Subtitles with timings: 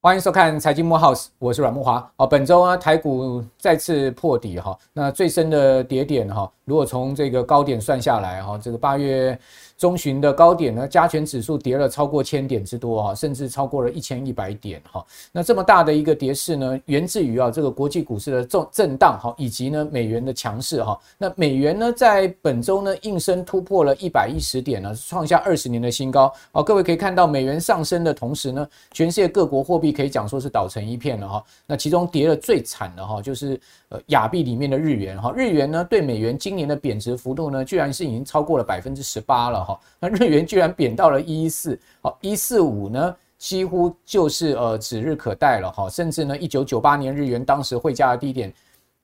[0.00, 2.10] 欢迎收看财经幕 House，我是阮木华。
[2.16, 9.38] 好，本周啊，台股再次破底哈，那最深的跌点哈，如果从这个高点算下来哈，这个八月
[9.78, 15.04] 中旬的高点呢，加权指数跌了超过千点之多哈，甚至超过了一千一百点哈。
[15.32, 20.98] 那这么大的一个跌势呢，源自于啊这个国际股市的震震荡哈，以及呢美元的强势哈。
[21.18, 26.32] 那美元呢在本周呢应声突破了一百一十点呢，创下二十年的新高。
[26.52, 29.88] 好，各位可以看到美元上升的同时呢，全世界各国货币。
[29.98, 48.50] 可以讲说是倒成一片了哈，那其中跌了最惨的哈，就是呃亚币里面的日元哈，日元呢对美元今年的贬值幅度呢，居然是已经超过了百分之十八了好，那日元居然贬到了一一四，好一四五呢几乎就是呃指日可待了哈，甚至呢一九九八年日元当时汇价的低点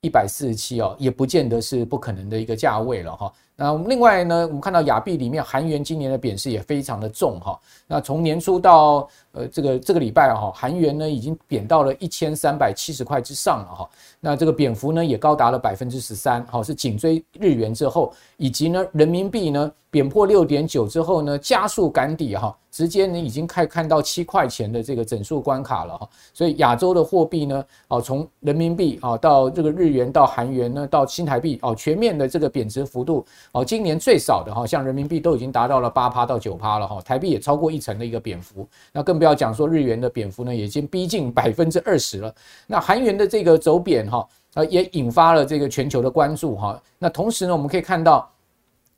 [0.00, 3.30] 一百四十七哦，也不见得是不可能的一个价位了哈。
[3.56, 7.58] 那另外呢，我们看到亚币里面韩元今年的贬势也非常的重哈。
[7.86, 13.88] 那从年初到呃这个这个礼拜哈，韩元呢已经贬到了一千三百七十块之上了哈。
[14.18, 26.08] 那这个贬幅呢也高达了百分之十三，好是紧追日元之后，以及呢人民币呢贬破六点九之后呢加速赶底哈，直接呢已经看看到七块钱的这个整数关卡了哈。
[26.32, 33.24] 所以亚洲的货币呢，哦从人民币啊到这个日元到韩元呢到新台币哦全面的这个贬值幅度。
[33.54, 42.34] 哦，今年最少的哈，像人民币都已经达到了八趴到九趴了哈，台币也超过一成的一个贬幅，那更不要讲说日元的贬幅呢，已经逼近百分之二十了。
[42.66, 46.82] 那韩元的这个走贬哈，呃，也引发了这个全球的关注哈。
[46.98, 48.28] 那同时呢，我们可以看到。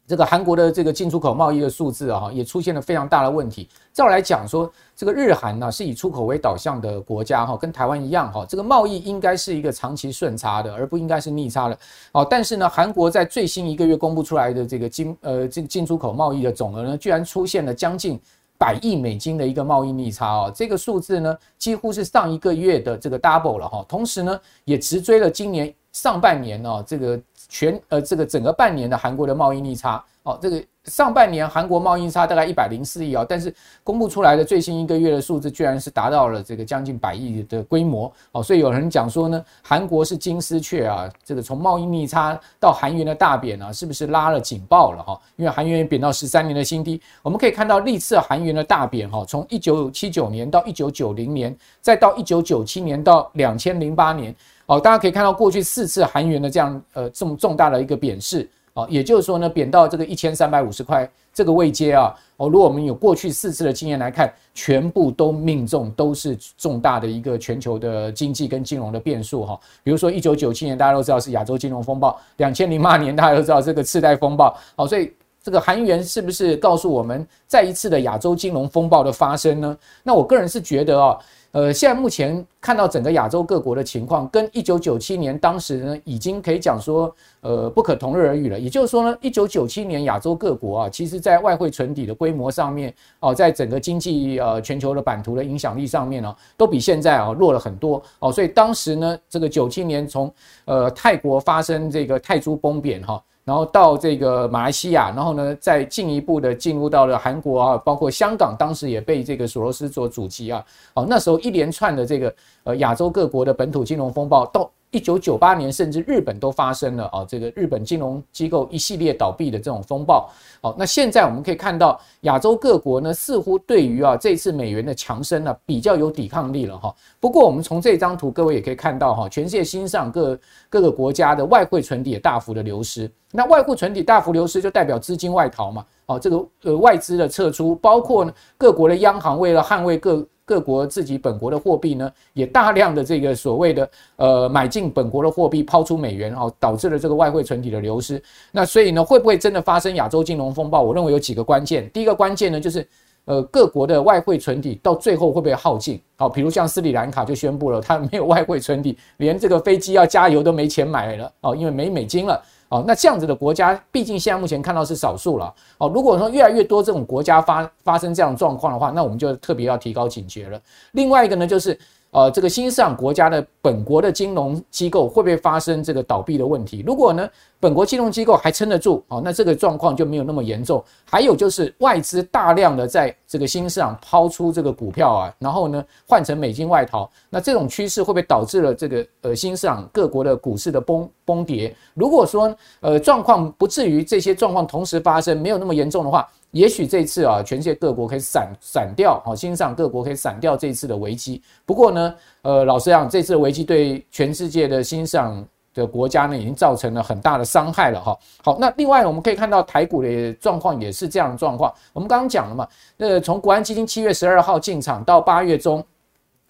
[0.06, 3.68] 这个韩国的这个进出口贸易的数字啊，也出现了非常大的问题。
[3.92, 11.76] 照来讲说，这个日韩呢是以出口为导向的国家哈，跟台湾一样哈，这个贸易应该是一个长期顺差的，而不应该是逆差的。
[12.12, 18.20] 哦，但是呢，韩国在最新一个月公布出来的这个进呃进进出口贸易的总额呢，居然出现了将近
[18.56, 27.20] 百亿美金的一个贸易逆差哦，这个数字呢几乎是上一个月的这个 double 了哈，同时呢也直追了今年上半年哦这个。
[27.48, 45.20] 全呃，这个整个半年的韩国的贸易逆差哦，这个上半年韩国贸易差大概一百零四亿啊，但是公布出来的最新一个月的数字，居然是达到了这个将近百亿的规模哦，所以有人讲说呢，韩国是金丝雀啊，这个从贸易逆差到韩元的大贬啊，是不是拉了警报了哈？
[45.36, 54.34] 因为韩元贬到十三年的新低，我们可以看到历次韩元的大贬哈，从一九七九年到一九九零年，再到一九九七年到两千零八年。
[54.66, 69.58] 哦，大家可以看到过去四次韩元的这样呃这么重大的一个贬势啊，也就是说呢，贬到这个一千三百五十块这个位阶啊，哦，如果我们有过去四次的经验来看，全部都命中，都是重大的一个全球的经济跟金融的变数哈。
[69.84, 75.12] 比如说一九九七年大家都知道是亚洲金融风暴，两千零八年大家都知道这个次贷风暴，好，所以
[75.42, 79.78] 这个韩元是不是告诉我们再一次的亚洲金融风暴的发生呢？
[80.02, 81.16] 那我个人是觉得啊。
[81.56, 88.60] 呃，现在目前看到整个亚洲各国的情况，跟一九九七年当时呢，已经可以讲说，呃，不可同日而语了。
[88.60, 98.02] 也就是说呢，一九九七年亚洲各国啊，其实在外汇存底的规模上面，哦，在整个经济呃全球的版图的影响力上面呢，都比现在啊弱了很多。
[98.18, 100.30] 哦，所以当时呢，这个九七年从
[100.66, 103.24] 呃泰国发生这个泰铢崩贬哈。
[103.46, 110.62] 然后到这个马来西亚，然后呢，再进一步的进入到了韩国啊，包括香港，当时也被这个索罗斯所阻击啊。
[110.94, 112.34] 哦，那时候一连串的这个
[112.64, 114.68] 呃亚洲各国的本土金融风暴到。
[114.90, 120.30] 一九九八年，甚至日本都发生了啊，这个日本金融机构一系列倒闭的这种风暴。
[120.62, 126.94] 好，那现在我们可以看到，亚洲各国呢，似乎对于啊这次美元的强升呢，比较有抵抗力了哈。
[127.20, 130.38] 不过，我们从这张图，各位也可以看到哈，全世界新上各
[130.70, 133.10] 各个国家的外汇存底也大幅的流失。
[133.32, 135.84] 那外汇存底大幅流失，就代表资金外逃嘛。
[136.06, 140.26] 哦，这个呃外资的撤出，包括呢各国的央行为了捍卫各。
[140.46, 148.22] 各国自己本国的货币呢，也大量的这个所谓的呃买进本国的货币，抛出美元，哦，导致了这个外汇存底的流失。
[148.52, 150.82] 那所以呢，会不会真的发生亚洲金融风暴？
[150.82, 151.90] 我认为有几个关键。
[151.90, 152.86] 第一个关键呢，就是
[153.24, 156.00] 呃各国的外汇存底到最后会不会耗尽？
[156.16, 162.40] 好，比如像斯里兰卡就宣布了，它没有外汇存底，连这个飞机要加油都没钱买了，哦，因为没美金了。
[162.68, 165.54] 哦，那这样子的国家，毕竟现在目前看到是少数了。
[165.78, 170.60] 哦，如果说越来越多这种国家发发生这样状况的话，那我们就特别要提高警觉了。
[170.92, 171.78] 另外一个呢，就是
[172.16, 176.82] 呃，这个新兴市场国家的本国的金融机构会不会发生这个倒闭的问题？
[176.86, 177.28] 如果呢，
[177.60, 180.82] 本国金融机构还撑得住，哦，那这个状况就没有那么严重。
[181.04, 191.76] 还有就是外资大量的在这个新市场抛出这个股票啊，然后呢换成美金外逃，那这种趋势会不会导致了这个呃新市场各国的股市的崩崩跌？
[191.92, 196.26] 如果说呃状况不至于这些状况同时发生，没有那么严重的话。
[196.52, 201.42] 也许这次啊，全世界各国可以闪闪掉，好，新兴市场各国可以闪掉这次的危机。
[201.64, 208.18] 不过呢，呃，老实讲，这次的危机对全世界的新兴的国家呢，已经造成了很大的伤害了哈。
[208.42, 211.72] 好，那另外我们可以看到台股的状况也是这样的状况。
[211.92, 212.66] 我们刚刚讲了嘛，
[212.96, 215.84] 那从国安基金七月十二号进场到八月中。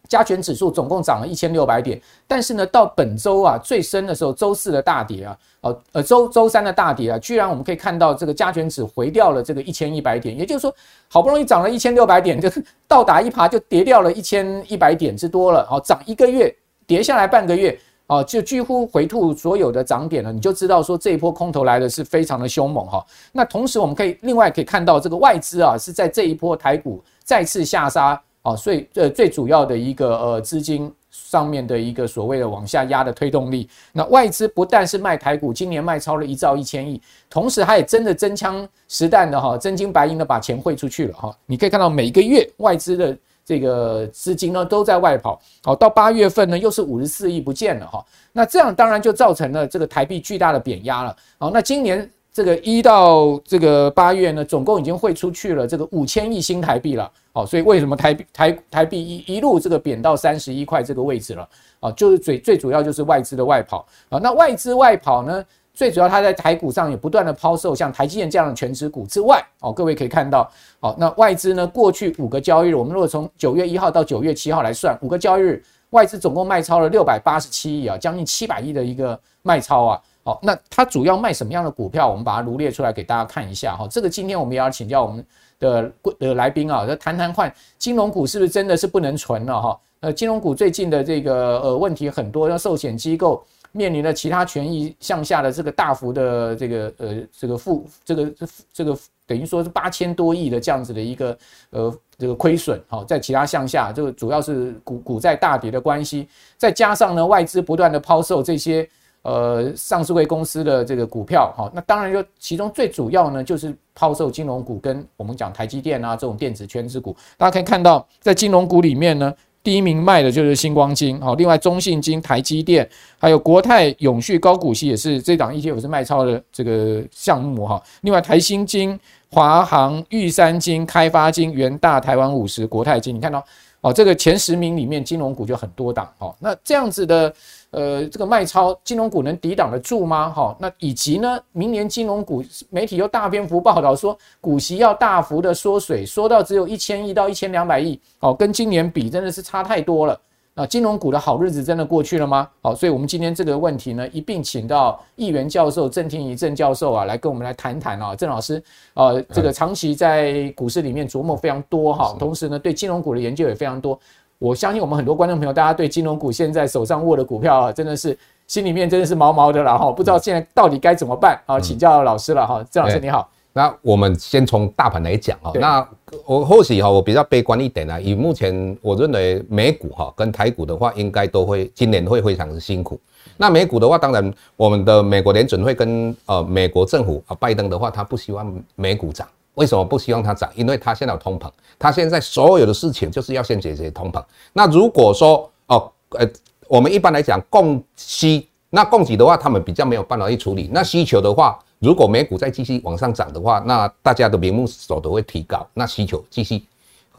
[0.08, 10.74] 加权指数总共涨了一千六百点，但是呢，到本周啊最深的时候，周四的大跌啊，哦呃周周三的大跌啊，居然我们可以看到这个加权指回掉了这个一千一百点，也就是说，
[11.08, 16.54] 好不容易涨了一千六百点，就是 倒打一耙就跌掉了一千一百点之多了，哦，涨一个月
[16.86, 23.04] 跌下来半个月，哦，就几乎回吐所有的涨点了，你就知道说这一波空头来的是非常的凶猛哈。
[23.32, 28.20] 那同时我们可以另外可以看到这个外资啊是在这一波台股再次下杀。
[28.46, 41.36] 哦，所以呃，最主要的一个呃资金上面的一个所谓的往下压的推动力，那外资不但是卖台股，今年卖超了一兆一千亿，同时它也真的真枪实弹的哈，真金白银的把钱汇出去了哈。
[41.44, 48.04] 你可以看到每个月外资的这个资金呢都在外跑，好，到八月份呢又是五十四亿不见了哈。
[48.32, 51.16] 那这样当然就造成了这个台币巨大的贬压了。
[51.38, 52.08] 好，那今年。
[52.36, 61.48] 这个一到这个八月呢，总共已经汇出去了这个五千亿新台币了，哦，所以为什么台台台币一一路这个贬到三十一块这个位置了？
[61.80, 64.20] 啊，就是最最主要就是外资的外跑啊。
[64.22, 65.42] 那外资外跑呢，
[65.72, 70.46] 最主要它在台股上也不断的抛售，像台积电这样的全值股之外，哦，各位可以看到，
[70.80, 80.02] 哦，那外资呢过去五个交易日，我们如果从九月一号到九月七号来算，五个交易日外资总共卖超了六百八十七亿啊，将近七百亿的一个卖超啊。
[80.26, 82.10] 好，那它主要卖什么样的股票？
[82.10, 83.86] 我们把它罗列出来给大家看一下哈。
[83.88, 85.24] 这个今天我们也要请教我们
[85.60, 89.80] 的的来宾啊，就谈谈换金融股是不是真的是不能存了哈？
[90.00, 93.40] 呃，金融股最近的这个呃问题很多，让寿险机构
[93.70, 98.32] 面临了其他权益向下的这个大幅的这个呃这个负这个
[98.72, 101.38] 这个等于说是八千多亿的这样子的一个
[101.70, 102.82] 呃这个亏损。
[102.88, 106.26] 好，在其他向下，这个主要是股股债大跌的关系，
[106.56, 108.88] 再加上呢外资不断的抛售这些。
[109.26, 117.16] 呃，上市会公司的这个股票，哈，那当然就其中最主要呢，就是抛售金融股，跟我们讲台积电啊这种电子圈子股。
[117.36, 119.34] 大家可以看到，在金融股里面呢，
[119.64, 122.88] 第一名卖的就是新光金，好，另外中信金、台积电，
[123.18, 127.82] 还有国泰永续高股息也是这档 ETF 是卖超的这个项目哈。
[128.02, 128.96] 另外台新金、
[129.28, 133.44] 华航、玉山金、开发金、元大、台湾五十、国泰金，你看到
[133.80, 137.34] 哦，这个前十名里面金融股就很多档，哦，那这样子的。
[137.70, 140.30] 呃，这个卖超金融股能抵挡得住吗？
[140.30, 150.18] 哈，那以及呢，明年金融股媒体又大篇幅报道说，股息要大幅的缩水，缩到只有一千亿到一千两百亿，哦，跟今年比真的是差太多了。
[150.58, 152.48] 那金融股的好日子真的过去了吗？
[152.62, 158.62] 好，所以我们今天这个问题呢，一并请到议员教授郑天仪郑教授啊，来跟我们来谈谈啊，郑老师，
[158.94, 164.00] 呃，这个长期在股市里面琢磨非常多哈，同时呢，对金融股的研究也非常多。
[164.38, 168.16] 我相信我们很多观众朋友，大家对金融股现在手上握的股票啊，真的是
[168.46, 171.58] 心里面真的是毛毛的了哈，不知道现在到底该怎么办啊？
[171.58, 173.28] 请教老师了哈，郑老师你好。
[173.52, 175.88] 那我们先从大盘来讲哈，那
[176.26, 178.00] 我或许哈，我比较悲观一点呢。
[178.02, 183.00] 以目前我认为美股哈跟台股的话，应该都会今年会非常的辛苦。
[183.38, 189.26] 那美股的话，当然我们的美国联准会跟呃美国政府啊拜登的话，他不希望美股涨。
[189.56, 190.50] 为什么不希望它涨？
[190.54, 194.24] 因为它现在有通膨，它现在所有的事情就是要先解决通膨。
[194.54, 196.26] 那如果说哦，呃，
[196.68, 200.70] 我们一般来讲供需，那供给的话，他们比较没有办法去处理。
[200.72, 206.62] 那需求的话，如果美股再继续往上涨的话，那大家的明目所得会提高，那需求继续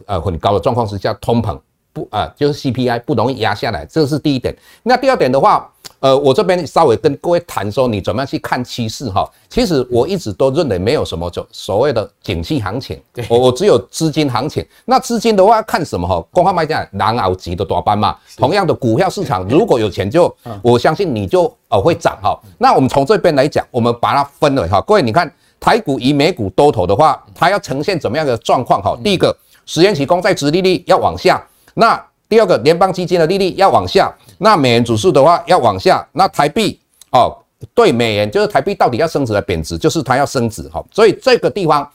[0.06, 1.60] 呃很高的状况之下，通膨
[1.98, 4.56] 不啊、呃，就是 CPI 不容易压下来，这是第一点。
[4.84, 5.68] 那第二点的话。
[6.00, 9.28] 呃，我这边稍微跟各位谈说，你怎么样去看趋势哈？
[9.50, 14.64] 其实我一直都认为没有什么就所谓的景气行情，我我只有资金行情。
[14.86, 16.24] 那资金的话看什么哈？
[16.32, 18.16] 公开卖价，难熬级的多班嘛。
[18.36, 22.40] 同样的股票市场，如果有钱就，我相信你就呃会涨哈。
[22.60, 24.80] 那我们从这边来讲，我们把它分了哈。
[24.82, 28.96] 各位你看，台股与美股多头的话，它要呈现怎么样的状况哈？
[29.04, 29.36] 第一个，
[29.66, 31.44] 十年期公债殖利率要往下，
[31.78, 32.04] 那。
[32.30, 36.78] 第二个，联邦基金的利率要往下，那美元指数的话要往下，那台币
[37.14, 37.34] 哦，
[37.74, 41.90] 对美元就是台币到底要升值还是贬值，就是它要升值哈，所以这个地方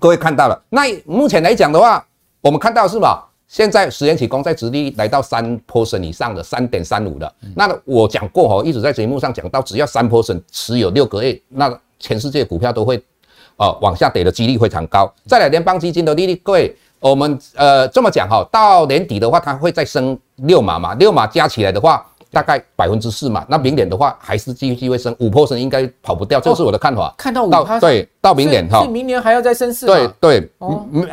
[0.00, 2.02] 各位看到了，那目前来讲的话，
[2.40, 3.28] 我们看到是吧？
[3.46, 12.96] 现在十年期公债殖利率来到三 percent 以上的三点三五的，那我讲过哈，一直在节目上讲到，只要三 percent 持有六个月，那全世界股票都会
[13.58, 15.12] 呃往下跌的几率非常高。
[15.26, 22.06] 再来联邦基金的利率，各位，我们呃这么讲哈，到年底的话，它会再升六码嘛，六码加起来的话。
[22.34, 27.14] 大概百分之四嘛，那明年的话还是继续会升五 percent，应该跑不掉，这是我的看法。
[27.18, 29.84] 看到五，对，到明年哈，明年还要再升四。
[29.84, 30.50] 对对，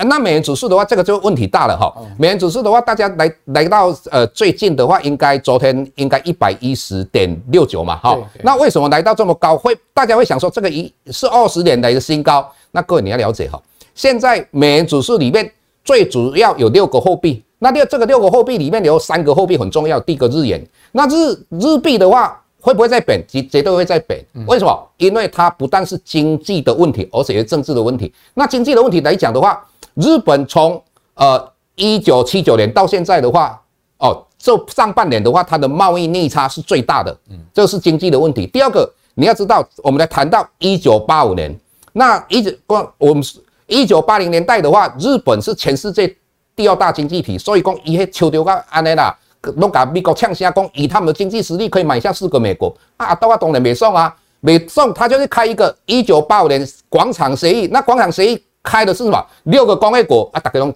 [0.06, 1.94] 那美元指数的话，这个就问题大了哈。
[2.18, 8.18] 美元指数的话，大家来来到呃最近的话，应该昨天应该一百一十点六九嘛哈。
[8.42, 9.58] 那为什么来到这么高？
[9.58, 12.50] 会大家会想说这个一是二十年来的新高？
[12.72, 13.62] 那各位你要了解哈，
[13.94, 15.52] 现在美元指数里面
[15.90, 17.44] 最主要有六个货币。
[17.58, 23.20] 那六这个六个货币里面有三个货币很重要，第一个日元，那日日币的话会不会在贬？
[23.28, 24.24] 绝绝对会在贬。
[24.46, 24.88] 为什么？
[24.98, 28.14] 因为它不但是经济的问题，而且是政治的问题。
[28.36, 29.66] 那经济的问题来讲的话，
[29.96, 30.80] 日本从
[31.16, 33.60] 呃一九七九年到现在的话，
[33.98, 38.46] 哦，这上半年的话，它的贸易逆差是最大的，嗯这是经济的问题。
[38.46, 41.54] 第二个，你要知道，我们来谈到一九八五年，
[41.94, 43.24] 那一直光我们
[43.70, 46.14] 一九八零年代的话，日本是全世界。
[46.56, 49.18] 第二大经济体，所以讲伊迄秋丢个安尼啦，
[49.56, 53.16] 拢甲美国呛声讲，以他们的经济实力可以买下四个美国啊！
[53.16, 57.68] 到啊当然没送啊，没送，他就是开一个一九八五年广场协议。
[57.68, 59.26] 那广场协议开的是什么？
[59.44, 60.74] 六个工业国啊，大家拢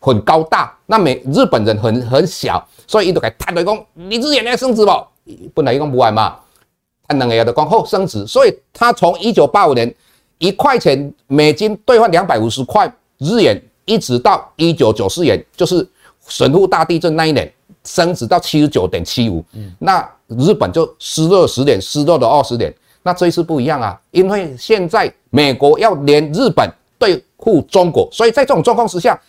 [0.00, 4.92] 很高大，那美日本人很很小，所以伊就给谈对讲，你日元要升值不？
[5.54, 6.36] 本来伊讲不完嘛，
[7.08, 9.94] 他两个月的讲后升值，所以他从一九八五年
[10.42, 13.60] 一块钱美金兑换两百五十块日元。
[13.84, 15.84] 一直到一九九四年，就是
[16.28, 19.44] 神户大地震那一年，升值到七十九点七五。
[19.54, 22.72] 嗯，那日本就失落十年，失落了二十年。
[23.02, 29.20] 那这一次不一样啊，因为现在美国要连日本对付中国，所以在这种状况之下，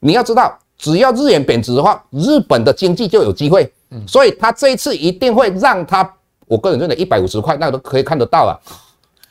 [0.00, 3.72] 你要知道，只要日元贬值的话，日本的经济就有机会。
[3.90, 6.12] 嗯，所以他这一次一定会让他，
[6.48, 8.58] 我个人认为一百五十块那个都可以看得到啊，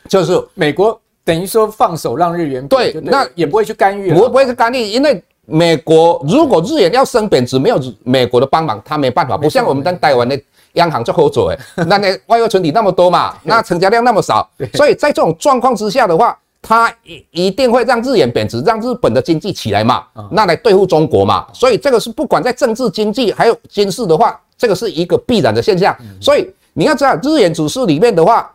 [0.07, 0.97] 就是美国。
[1.29, 9.37] 等于说放手让日元对，那也不会去干预，不不会去干预，因为美国如果日元要升贬值，没有美国的帮忙，他没办法。
[9.37, 10.39] 不像我们在台湾的
[10.73, 21.45] 央行就好做诶， 那那外汇存底那么多嘛，那成交量那么少，所以在这种状况之下的话，他一一定会让日元贬值，让日本的经济起来嘛，那来对付中国嘛。
[21.53, 25.95] 所以这个是不管在政治、经济还有军事的话，这个是一个必然的现象。
[26.19, 28.51] 所以你要知道，日元指数里面的话。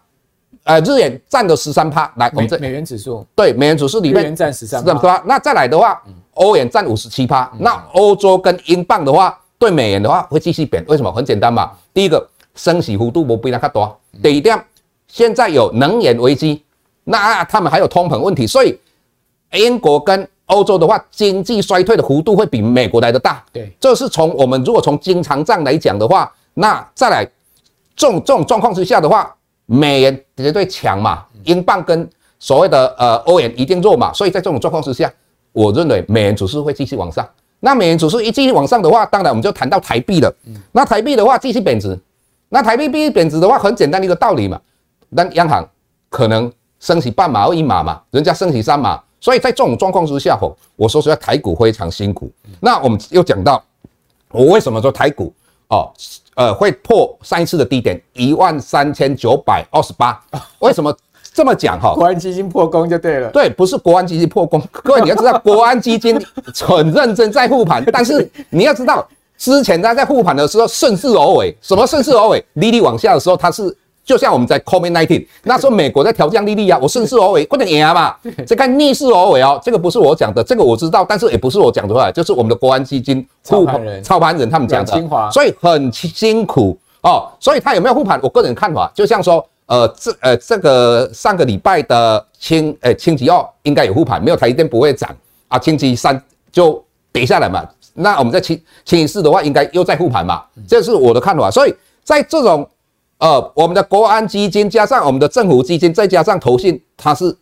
[0.64, 3.24] 呃，日元占了十三趴，来，我们这美元指数。
[3.36, 6.02] 对美元指数里面，日元占十三趴，那再来的话，
[6.32, 11.12] 欧元占五十七趴，那欧洲跟英镑的话，对美元的话会继续贬，为什么？
[11.12, 14.58] 很简单嘛，第一个升息幅度不比它较大，第一点，
[15.06, 16.62] 现在有能源危机，
[17.04, 18.80] 那他们还有通膨问题，所以
[19.52, 27.22] 英国跟欧洲的话，经济衰退的幅度会比美国来的大，对，这是从我们如果从经常账来讲的话，那再来
[27.94, 29.30] 这种这种状况之下的话。
[29.66, 35.10] 美元绝对强嘛，英镑跟所谓的呃欧元一定弱嘛，所以在这种状况之下，
[35.52, 37.26] 我认为美元指数会继续往上。
[37.60, 40.30] 那美元指数一继续往上的话，当然我们就谈到台币了。
[40.72, 41.98] 那台币的话继续贬值，
[42.50, 44.60] 那台币币贬值的话，很简单的一个道理嘛。
[45.08, 45.66] 那央行
[46.10, 52.30] 可能升息半码或一码嘛，人家升息三码，所以在这种状况之下吼，我说实在台股非常辛苦。
[52.60, 53.64] 那我们又讲到，
[54.30, 55.32] 我为什么说台股
[55.68, 55.90] 哦？
[56.34, 60.20] 呃，会破上一次的低点一万三千九百二十八。
[60.58, 60.94] 为什么
[61.32, 61.94] 这么讲哈？
[61.94, 63.30] 国安基金破功就对了。
[63.30, 64.62] 对，不是国安基金破功。
[64.70, 66.20] 各位你要知道，国安基金
[66.60, 71.56] 很认真在护盘，但是你要知道，之前他在护盘的时候顺势而为。
[71.60, 72.44] 什么顺势而为？
[72.54, 73.76] 利率往下的时候，它是。
[74.04, 78.14] 就像我们在 COVID-19 那时候，美国在调降利率啊，我顺势而为， 不能赢嘛。
[78.46, 87.26] 这看逆势而为哦，这个不是我讲的，这个我知道，但是也不是我讲出来，就是我们的国安基金护盘人、操盘人他们讲的，所以很辛苦哦。
[87.40, 88.20] 所以他有没有护盘？
[88.22, 95.08] 我个人看法，就像说，呃，这呃这个上个礼拜的清呃星期二应该有护盘，没有台积电不会涨
[95.48, 97.66] 啊，星期三就跌下来嘛。
[97.94, 101.50] 那我们在清星期四的话，应该又在护盘嘛，这是我的看法。
[101.50, 102.68] 所以在这种。
[103.24, 107.34] 呃，我们的国安基金加上我们的政府基金，再加上投信，它是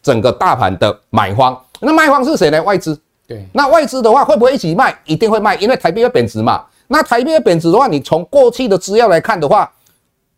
[0.00, 1.60] 整个大盘的买方。
[1.80, 2.62] 那卖方是谁呢？
[2.62, 2.96] 外资。
[3.26, 3.44] 对。
[3.52, 4.96] 那外资的话，会不会一起卖？
[5.04, 6.64] 一定会卖，因为台币要贬值嘛。
[6.86, 9.68] 那台币要贬值的话，你从过去的资料来看的话，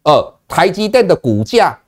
[0.05, 1.79] 呃，台积电的股价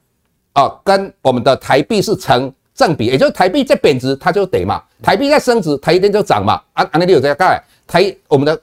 [0.53, 6.61] 啊、呃，跟我们的台币是成正比，也就是台币在贬值，它就得嘛；台币在升值，台积电就涨嘛。
[6.75, 8.61] 啊，安那你有这个台我们的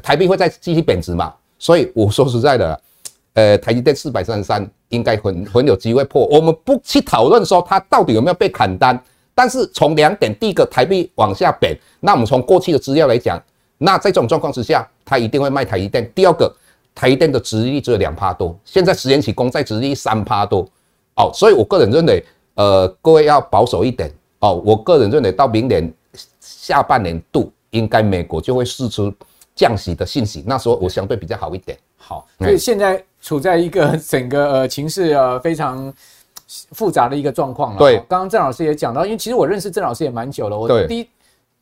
[0.00, 1.34] 台币会再继续贬值嘛？
[1.58, 2.80] 所以我说实在的。
[3.34, 6.26] 呃，台积电四百三十三应该很很有机会破。
[6.26, 9.00] 我们不去讨论说它到底有没有被砍单，
[9.34, 13.40] 但是从两点，第一个台币往下贬，那我们从过去的资料来讲，
[13.78, 16.10] 那在这种状况之下，它一定会卖台积电。
[16.12, 16.52] 第二个，
[16.94, 20.68] 台积电的殖利率只有两趴多，现在十年期公债殖利率三趴多，
[21.16, 24.60] 哦，所以我个人认为，呃，各位要保守一点哦。
[24.64, 25.92] 我个人认为到明年
[26.40, 29.12] 下半年度，应该美国就会释出
[29.54, 31.78] 降息的信息，那时候我相对比较好一点。
[31.96, 35.92] 好，所以现在处在一个 整个呃情势呃非常
[36.72, 37.78] 复杂的一个状况了。
[37.78, 41.08] 对，刚刚郑老师也讲到，因为其实我认识郑老师也蛮久了，我第一。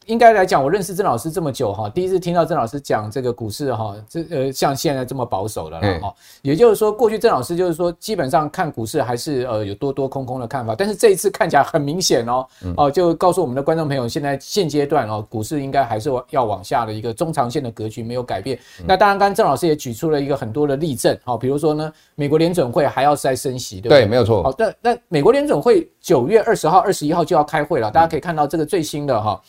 [0.08, 6.14] 应该来讲，我认识郑老师这么久哈，第一次听到郑老师讲这个股市哈，这呃像现在这么保守的了哈。
[6.40, 12.46] 也就是说，过去郑老师就是说，基本上看股市还是呃有多多空空的看法，但是这一次看起来很明显哦，
[12.78, 18.58] 哦就告诉我们的观众朋友，现在现阶段哦，股市应该还是要往下的一个中长线的格局没有改变。
[18.86, 24.00] 那当然，刚刚郑老师也举出了一个很多的例证，好，比如说呢，美国联准会还要再升息，对不对？
[24.00, 24.42] 对，没有错。
[24.42, 29.32] 好，那那美国联准会九月二十号、二十一号就要开会了，大家可以看到这个最新的哈。
[29.32, 29.40] 哦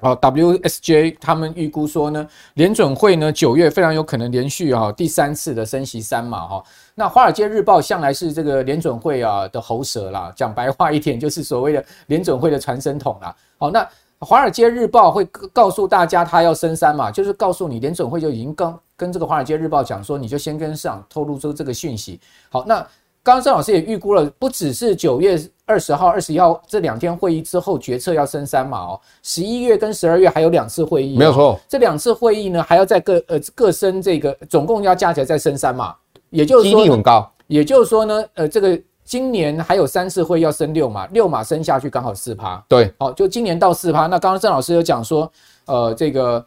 [0.00, 6.64] 好，WSJ 他们预估说呢，联准会呢九月非常有可能连续啊第三次的升息三码哈。
[6.94, 13.36] 那华尔街日报向来是这个联准会啊的喉舌啦，讲白话一点就是所谓的联准会的传声筒啦。
[13.58, 13.86] 好，那
[14.20, 22.18] 华尔街日报会告诉大家他要升三码，就是告诉你联准会就已经跟跟这个华尔街日报讲说，你就先跟市场透露出这个讯息。
[22.48, 22.86] 好，那。
[23.30, 31.56] 刚刚郑老师也预估了，不只是九月二十号、二十一号这两天会议之后决策要升三码哦，十一月跟十二月还有两次会议，没有错。
[31.68, 35.94] 这两次会议呢，还要再各呃各升这个，总共要加起来再升三码，
[36.30, 37.30] 也就是说，几率很高。
[37.46, 42.60] 也就是说呢，呃，这个今年还有三次会议要升六码，六码升下去刚好四趴。
[42.66, 44.08] 对，好，就今年到四趴。
[44.08, 45.30] 那刚刚郑老师有讲说，
[45.66, 46.44] 呃，这个。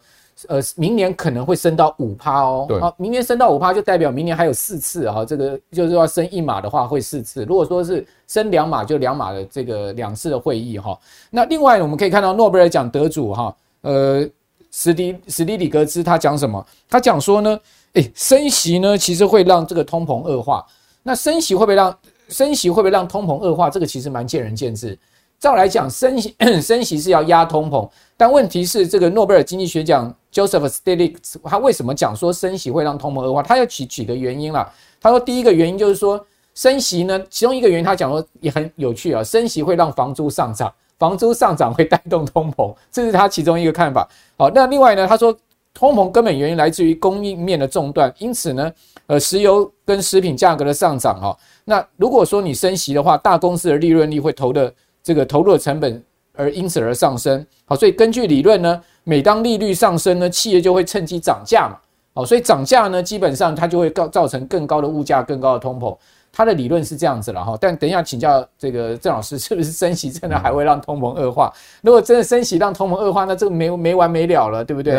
[0.48, 2.66] 呃，明年可能会升到五趴哦。
[2.68, 5.24] 对，好，明年升到五趴，就代表明年还有四次啊。
[5.24, 7.44] 这个就是要升一码的话，会四次。
[7.44, 10.98] 如果说是升两码，就两码的这个两次的会议哈。
[11.30, 14.28] 那另外我们可以看到诺贝尔奖得主哈，呃，
[14.72, 16.66] 史迪史迪里格兹他讲什么？
[16.90, 17.60] 他讲说呢，
[17.92, 20.66] 诶，升息呢其实会让这个通膨恶化。
[21.02, 21.96] 那升息会不会让
[22.28, 23.70] 升息会不会让通膨恶化？
[23.70, 24.98] 这个其实蛮见仁见智。
[25.38, 30.12] 照来讲，升息 升息是要压通膨，但问题是这个诺贝尔经济学奖。
[30.34, 33.40] Joseph Stiglitz 他为什么讲说升息会让通膨恶化？
[33.40, 34.68] 他要举几个原因了。
[35.00, 44.08] 他说第一个原因就是说升息呢，其中一个原因他讲说也很有趣啊，升息会让房租上涨，房租上涨会带动通膨，这是他其中一个看法。
[44.36, 45.36] 好，那另外呢，他说
[45.72, 48.72] 通膨根本原因来自于供应面的中断，因此呢，
[49.06, 56.02] 呃，石油跟食品价格的上涨哈，那如果说你升息的话，大公司的利润率会投的这个投入的成本
[56.34, 57.46] 而因此而上升。
[57.64, 58.82] 好，所以根据理论呢。
[59.06, 61.76] 每当利率上升呢，企业就会趁机涨价嘛，
[62.14, 65.94] 好，所以涨价呢，基本上它就会造造成更高的物价、更高的通膨。
[66.32, 71.52] 它的理论是这样子了哈，但等一下请教这个郑老师，是不是升息真的还会让通膨恶化？
[71.82, 74.98] 如果真的升息让通膨恶化，那这个没没完没了了，对不对？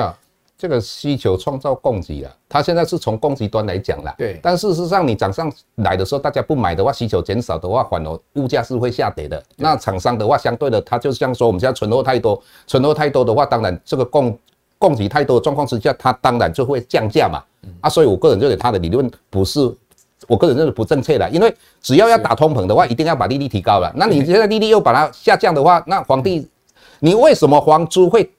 [0.58, 4.15] 这个需求创造供给了，它现在是从供给端来讲了。
[4.18, 9.44] 对，但事实上你涨上来的时候，大家不买的话，需求减少的话，反而物价是会下跌的。
[9.58, 14.39] 那厂商的话，相对的，它就像说我们现在存货太多，存货太多的话，当然这个供
[14.78, 17.44] 供给太多的状况之下，它当然就会降价嘛。
[17.82, 19.60] 啊，所以我个人认为它的理论不是，
[20.26, 23.91] 我个人认为不正确的，因为只要要打通膨的话，一定要把利率提高了。
[23.94, 26.48] 那你现在利率又把它下降的话，那房地，
[27.00, 28.32] 你为什么房租会？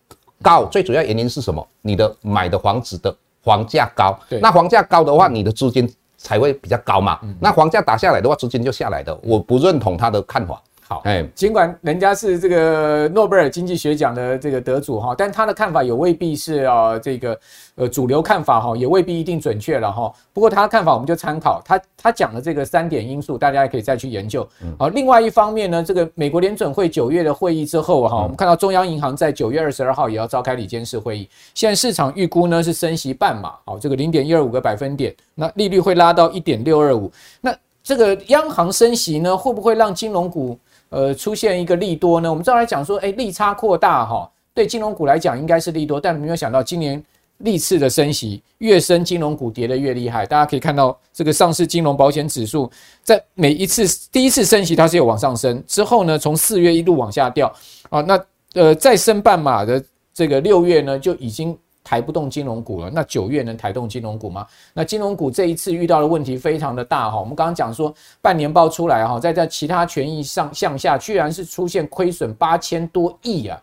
[0.42, 1.66] 高最主要原因是什么？
[1.82, 7.18] 你的买的房子的房价高，对，那房价高的话，你的租金才会比较高嘛。
[7.40, 9.18] 那房价打下来的话，租金就下来的。
[9.22, 10.62] 我不认同他的看法。
[10.88, 17.36] 好，哎，尽管人家是这个诺贝尔经济学奖的这个得主哈，但他的看法也未必是啊这个
[17.74, 20.12] 呃主流看法哈，也未必一定准确了哈。
[20.32, 24.48] 不过他的看法我们就参考他他讲的这个三点因素，大家也可以再去研究。
[24.78, 37.10] 好，另外一方面呢，这个美国联准会九月的会议之后哈，我们看到中央银行在九月二十二号也要召开里监事会议，现在市场预估呢是升息半码，好，这个零点一二五个百分点，那利率会拉到一点六二五。
[37.40, 40.56] 那这个央行升息呢，会不会让金融股？
[40.88, 47.02] 呃，出现一个利多呢，我们照来讲说，哎，利差扩大哈，对金融股来讲应该是利多，但没有想到今年
[47.38, 50.24] 历次的升息，越升金融股跌得越厉害。
[50.24, 52.70] 大家可以看到，这个上市金融保险指数
[53.02, 57.52] 在每一次第一次升息它是有往上升，之后呢，从四月一路往下掉
[57.90, 59.82] 啊，那呃再升半码的
[60.14, 61.56] 这个六月呢就已经。
[61.86, 64.44] 抬不动金融股了，那九月能抬动金融股吗？
[64.74, 67.20] 那金融股这一次遇到的问题非常的大哈。
[67.20, 73.62] 我们刚刚讲说半年报出来哈，在在其他权益上向下，居然是出现亏损八千多亿啊！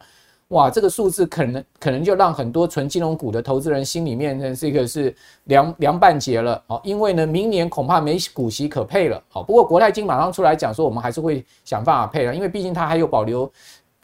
[0.50, 5.14] 哇，这个数字可能可能就让很多纯金融股的投资人心里面呢，这个是
[5.46, 6.80] 凉凉半截了哦。
[6.84, 9.22] 因为呢，明年恐怕没股息可配了。
[9.28, 13.52] 好，不过国泰金马上出来讲说，我们还是会想办法配了，因为毕竟它还有保留。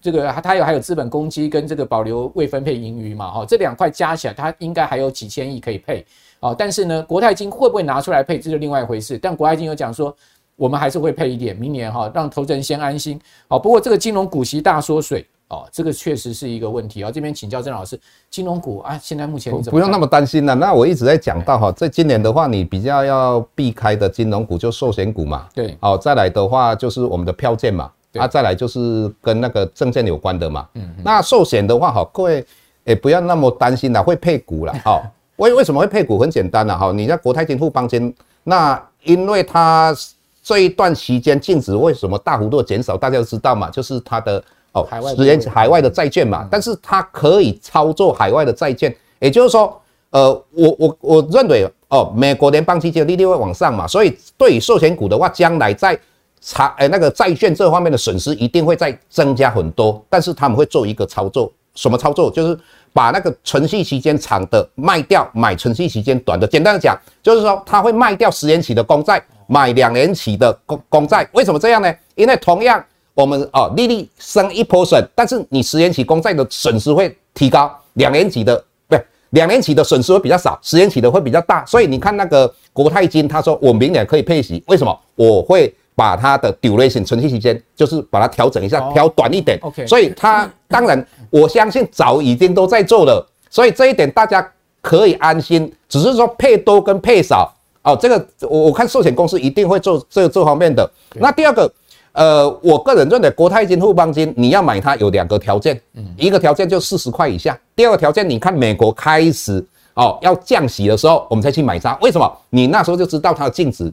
[0.02, 6.06] 这个它有还有资本公积跟这个保留未分配盈余嘛，哈，这两块加起来它应该还有几千亿可以配，
[6.40, 9.18] 哦，但是呢，国泰金会不会拿出来配，这是另外一回事。
[9.18, 10.16] 但国泰金有讲说，
[10.56, 13.20] 我们还是会配一点，明年哈，让投资人先安心。
[13.48, 17.12] 好，不过这个金融股息大缩水，哦，这个确实是一个问题啊。
[17.12, 20.56] 这边请教郑老师，金融股啊，现在目前怎么不用那么担心了。
[20.56, 27.92] 那我一直在讲到哈，在今年的话，你比较要避开的金融股就寿险股嘛，对，哦，再来的话就是我们的票券嘛。
[28.14, 30.68] 啊，再来就是跟那个证券有关的嘛。
[30.74, 32.44] 嗯，那寿险的话，哈，各位
[32.84, 34.74] 也不要那么担心啦，会配股啦。
[34.84, 35.04] 好，
[35.36, 36.18] 为为什么会配股？
[36.18, 39.96] 很简单啦，哈，你在国泰金、富邦金，那因为它
[40.42, 42.98] 这一段期间净值为什么大幅度减少？
[42.98, 45.14] 大家都知道嘛，就是它的哦，海外
[45.54, 46.48] 海外的债券嘛。
[46.50, 56.00] 但是它可以操作海外的债券，也就是说，呃，我我我认为哦，美国联邦基金的利率会往上嘛，所以对于寿险股的话，将来在
[56.42, 62.32] 财诶，那个债券这方面的损失一定会再增加很多，但是他们会做一个操作，什么操作？
[62.32, 62.58] 就是
[62.94, 66.48] 把那个存续期间长的卖掉，买存续期间短的。
[66.48, 71.28] 简单的讲，就是说他会卖掉十年期的公债，买两年期的公公债。
[71.34, 71.94] 为什么这样呢？
[72.16, 78.56] 因为同样我们哦利率升一波损，但是你十年期公债的损失会提高，两年期的
[78.88, 78.96] 不，
[79.32, 81.66] 两年期的损失会比较少，十年期的会比较大。
[81.66, 85.00] 所以你看那个国泰金，他说我明年可以配息，为什么？
[85.16, 85.74] 我会。
[86.00, 89.60] 把它的 duration 存续期间，就是把它调整一下，调、oh, 短一点。
[89.62, 94.40] OK，所以它当然，我相信早已经都在做了，所以这一点大家
[94.82, 95.70] 可以安心。
[95.90, 100.90] 只是说配多跟配少哦，这个我我看寿险公司一定会做这这方面的。
[101.16, 101.70] 那第二个，
[102.14, 105.78] 呃，我个人认为国泰金、富邦金你要买它有两个条件，
[106.16, 109.62] 一个条件就四十块以下，第二个条件你看美国开始
[109.96, 111.94] 哦要降息的时候，我们才去买它。
[112.02, 112.32] 为什么？
[112.52, 113.92] 你那时候就知道它的净值。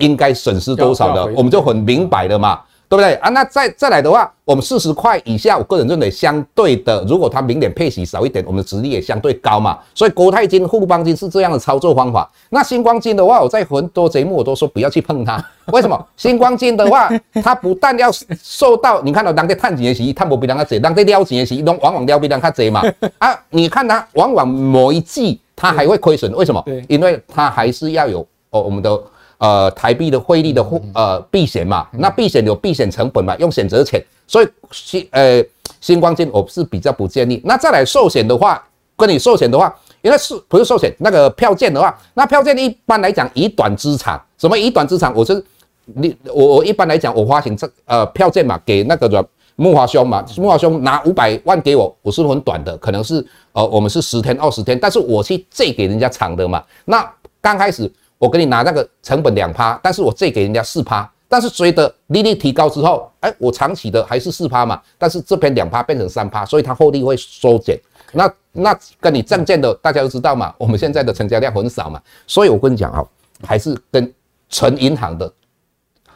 [0.00, 3.28] 应该损失多少的，我们就很明白了嘛，对不对啊？
[3.30, 9.78] 那再再来的话，我们四十块以下，我个人认为相对的，如果它明年配息少一点，我们的殖利率也相对高嘛。
[9.94, 12.28] 所以国泰金、富邦金是这样的操作方法。
[12.48, 15.40] 那星光金的话，我在很多节目我都说不要去碰它。
[15.72, 16.06] 为什么？
[16.16, 17.08] 星光金的话，
[17.44, 18.10] 它不但要
[18.42, 22.82] 受到你看到人家探钱的息，探不比人家贼，人家撩钱的息，都往往撩比人家贼嘛。
[23.18, 26.60] 啊，你看它往往某一季它还会亏损，为什么？
[26.88, 29.00] 因为它还是要有哦我们的。
[29.40, 35.42] 呃，台币的汇率的呃避险嘛，那避险有避险成本嘛，用选择权，所以新呃
[35.80, 37.40] 新光金我是比较不建议。
[37.42, 38.62] 那再来寿险的话，
[38.98, 45.10] 跟你寿险的话，因为是不是寿险那个票券的话，那票券一般来讲以短资产，什么以短资产？
[45.14, 45.42] 我是
[45.86, 49.26] 你我我一般来讲我发行这呃票券嘛，给那个
[49.56, 57.90] 木华兄嘛，木华兄拿五百万给我，我是很短的，可能是呃我们是十天二十天，但是我去借给人家长的嘛，那刚开始。
[58.20, 67.80] 我给你拿那个成本两趴，但是我借给人家四趴，但是随着利率提高之后，哎，我长期的还是四趴嘛，但是这边两趴变成三趴，所以它获利会缩减。
[68.12, 73.02] 那那跟你证券的大家都知道嘛，我们现在的成交量很少嘛，所以我跟你讲啊，
[73.42, 74.12] 还是跟
[74.50, 75.32] 存银行的。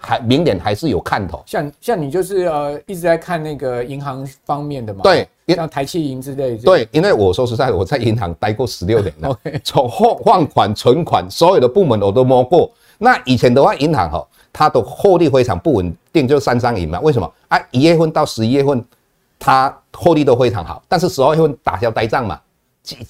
[0.04, 6.62] 还明年还是有看头，像像你就是呃一直在看那个银行方面的嘛，对，像台企银之类的。
[6.62, 12.70] 对，因为我说实在的，我在银行待过十六年了， 从放放款、存款，所有的部门我都摸过。
[12.98, 17.00] 那以前的话，银行哈，它的获利非常不稳定，就三张银嘛。
[17.00, 17.58] 为什么啊？
[17.70, 18.84] 一月份到十一月份，
[19.38, 22.38] 它获利都非常好，但是十二月份打消呆账嘛，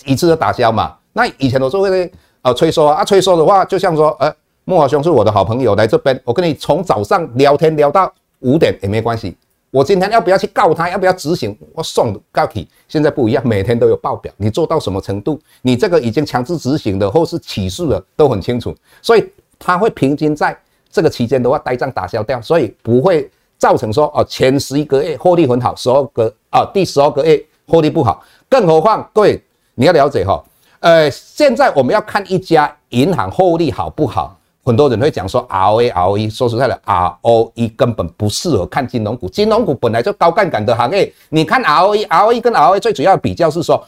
[0.07, 0.97] 一一次就打消嘛。
[1.13, 4.33] 那以前我说会呃催收啊，啊催收的话，就像说呃。
[4.67, 9.37] 木华兄是我的好朋友，来这边，我跟你从早上聊天聊到五点也没关系。
[9.71, 10.89] 我今天要不要去告他？
[10.89, 11.55] 要不要执行？
[11.75, 15.39] 我送告诉你，现在不一样，每天都有报表，你做到什么程度？
[15.61, 20.57] 你这个已经强制执行的或是起诉的都很清楚，所以他会平均在
[20.91, 28.25] 这个期间的话，呆账打消掉，所以不会造成说哦前十一个月获利很好，十二个啊第十二个月获利不好。
[28.49, 29.39] 更何况各位
[29.75, 30.43] 你要了解哈，
[30.81, 34.39] 呃，现在我们要看一家银行获利好不好。
[34.65, 39.29] 很多人会讲说 ROA ROE，说实在的，ROE 根本不适合看金融股。
[39.29, 43.85] 金融股本来就高杠杆的行业，你看 ROE ROE 跟 ROA 最主要比较是说，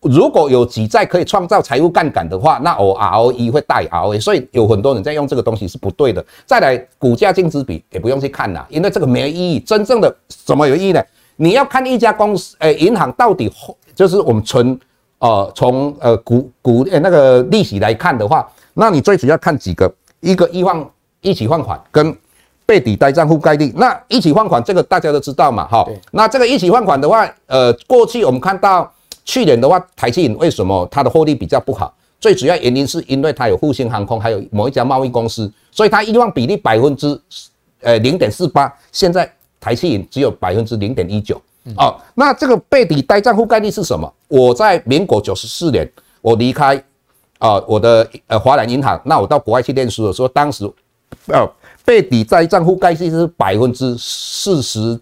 [0.00, 4.18] 如果有举债可以创造财务杠杆的话，那我 ROE 会大于 ROA。
[4.18, 6.24] 所以有很多人在用这个东西是不对的。
[6.46, 9.60] 再来，股价净值比也不用去看啦，因为这个没意义。
[9.60, 11.02] 真正的什么有意义呢？
[11.36, 13.52] 你要看一家公司，诶，银行到底
[13.94, 14.80] 就是我们存，
[15.18, 19.92] 呃，从呃股股诶那个利息来看的话，那你最主要看几个。
[20.26, 20.84] 一个一换
[21.20, 22.14] 一起放款跟
[22.66, 28.92] 背抵呆账覆盖率，那一起放款这个大家都知道嘛，哈，那这个一起放款的话，呃，过去我们看到
[29.24, 31.94] 去年的话，台企银为什么它的获利比较不好？
[32.18, 37.16] 最主要原因是因为它有复兴航空，还有某一家贸易公司，所以它一换比例百分之
[37.82, 44.12] 呃零点四八，现在台企银只有百分之零点一九，嗯、哦，那这个背抵呆账覆盖率是什么？
[44.26, 45.88] 我在民国九十四年，
[46.20, 46.82] 我离开
[47.38, 50.64] 啊、呃、我的呃华南银行，那我到国外去念书的时候，当时
[51.28, 51.46] 呃
[51.84, 54.98] 被抵债账覆盖率是百分之四十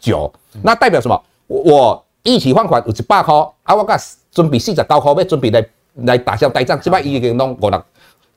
[0.00, 1.22] 九，那代表什么？
[1.46, 3.98] 我一起放款有一百块，啊，我甲
[4.30, 5.66] 准备四十九块要准备来
[6.04, 7.84] 来打消呆账，这摆已经弄过了，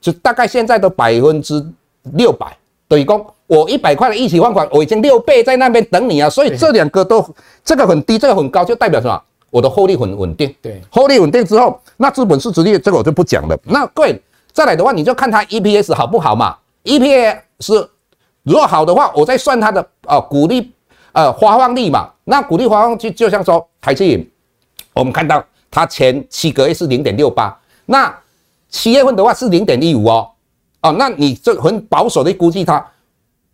[0.00, 1.64] 就大概现在的百分之
[2.14, 2.56] 六百，
[2.88, 7.24] 等于讲我一百块的一起放款，我已经六倍在那边等你啊，所以这两个都
[7.64, 9.22] 这个很低，这个很高，就代表什么？
[9.56, 10.54] 我的获利很稳定。
[10.60, 13.58] 对，获利稳定之后，那资本市值率这个我就不讲了。
[13.64, 14.20] 那各位
[14.52, 17.88] 再来的话，你就看它 EPS 好不好嘛？EPS
[18.42, 20.70] 如果好的话，我再算它的啊股利
[21.12, 22.10] 呃发放率嘛。
[22.24, 24.26] 那股利发放就就像说台积电，
[24.92, 28.14] 我们看到它前七个月是零点六八，那
[28.68, 30.30] 七月份的话是零点一五哦，
[30.82, 32.86] 哦，那你就很保守的估计它，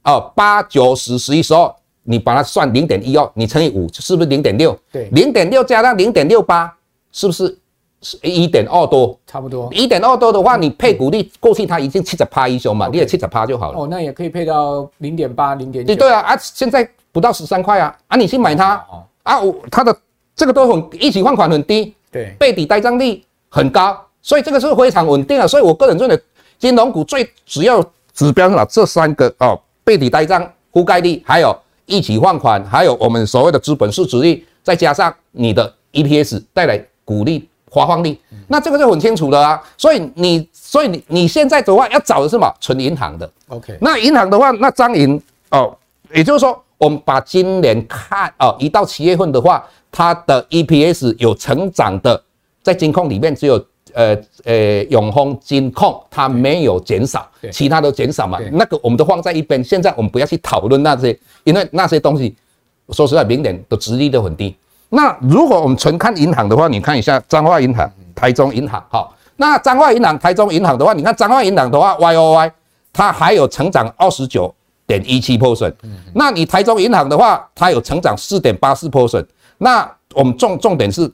[0.02, 1.72] 哦，八九十十一十二，
[2.04, 4.78] 你把它算零点一二，你乘以五，是不是零点六？
[4.90, 6.72] 对，零点六加上零点六八，
[7.12, 7.58] 是不是
[8.00, 9.18] 是一点二多？
[9.26, 9.68] 差不多。
[9.72, 13.78] 一点二多的话，你配股利，过去它已经七十趴以上嘛，你也七十趴就好了。
[13.78, 15.94] 哦，那也可以配到零点八、零点九。
[15.94, 16.88] 对啊，啊，现在。
[17.14, 18.16] 不到十三块啊啊！
[18.16, 18.82] 你去买它
[19.22, 19.94] 啊，我它的
[20.34, 25.46] 这个都很一起放款很低，对，背抵呆账率很高，所以这个是非常稳定的。
[25.46, 26.18] 所以我个人认为，
[26.58, 27.84] 金融股最主要
[28.14, 28.64] 指标是哪？
[28.64, 31.54] 这三个哦，背抵呆账覆盖率，还有
[31.86, 38.18] 一起放款，还有我们所谓的资本市值率，再加上你的 EPS 带来股利发放率，
[38.48, 39.62] 那这个就很清楚了啊。
[39.76, 42.52] 所以你，所以你你现在的话要找的是什么？
[42.60, 43.30] 纯银行的。
[43.48, 45.76] OK，那银行的话，那张银哦，
[46.14, 46.62] 也就是说。
[46.78, 52.20] 我们把今年看哦，一到七月份的话，它的 EPS 有成长的，
[52.60, 53.56] 在金控里面只有
[53.94, 58.38] 呃呃永丰金控它没有减少，其他都减少嘛。
[58.52, 59.62] 那个我们都放在一边。
[59.62, 62.34] 现在我们不要去讨论那些，因为那些东西
[62.90, 64.56] 说实在，明年的殖利率都很低。
[64.88, 72.52] 那如果我们纯看银行的话，你看一下彰化银行、台中银行，好，那彰化银行、台中银行的话，你看彰化银行的话，Y O Y
[72.92, 74.54] 它还有成长二十九。
[74.84, 75.72] 点一七 percent，
[76.12, 79.24] 那你台中银行的话，它有成长四点八四 percent。
[79.58, 81.10] 那我们重重点是，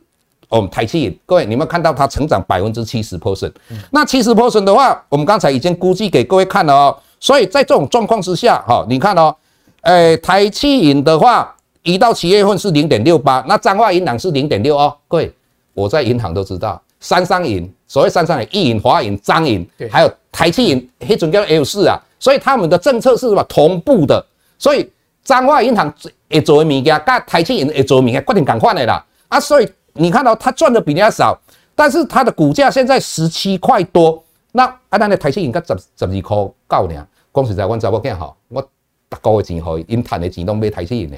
[0.49, 3.53] 我们台企银，各位你们看到它成长百分之七十 percent。
[3.91, 6.99] 那七十 percent 的话，我们刚才已经估计给各位看了哦。
[7.21, 9.35] 所以在这种状况之下，哈，你看哦，
[9.83, 14.97] 诶，台企银的话，一到七月份是零点六八，那彰化银行是零点六哦。
[15.07, 15.33] 各位，
[15.75, 21.99] 我在银行都知道，三商银，所谓三商银，一银、华银、彰银，还有台企银，黑准叫 L 四啊。
[22.19, 24.25] 所以他们的政策是什么同步的？
[24.59, 24.91] 所以
[25.23, 25.93] 彰化银行
[26.31, 29.05] 会做的物件，跟台企银会做的物件，决定同款的啦。
[29.29, 31.39] 啊，所以你看到它赚的比人家少，
[31.75, 34.23] 但是它的股价现在十七块多。
[34.53, 37.07] 那啊，咱的台积银才十十二块够呢。
[37.35, 38.63] 讲实在，我查某囝好，我
[39.09, 41.17] 大个月钱好，因赚的钱都买台积银呢。